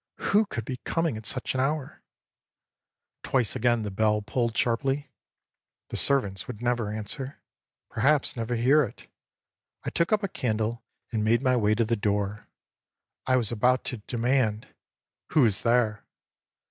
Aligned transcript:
Who 0.31 0.47
could 0.47 0.65
be 0.65 0.77
coming 0.77 1.15
at 1.15 1.27
such 1.27 1.53
an 1.53 1.59
hour? 1.59 2.01
âTwice 3.23 3.55
again 3.55 3.83
the 3.83 3.91
bell 3.91 4.23
pulled 4.23 4.57
sharply. 4.57 5.11
The 5.89 5.95
servants 5.95 6.47
would 6.47 6.59
never 6.59 6.91
answer, 6.91 7.39
perhaps 7.87 8.35
never 8.35 8.55
hear 8.55 8.81
it. 8.83 9.05
I 9.83 9.91
took 9.91 10.11
up 10.11 10.23
a 10.23 10.27
candle 10.27 10.81
and 11.11 11.23
made 11.23 11.43
my 11.43 11.55
way 11.55 11.75
to 11.75 11.85
the 11.85 11.95
door. 11.95 12.47
I 13.27 13.35
was 13.35 13.51
about 13.51 13.83
to 13.93 13.97
demand: 13.97 14.69
ââWho 15.29 15.45
is 15.45 15.61
there? 15.61 16.03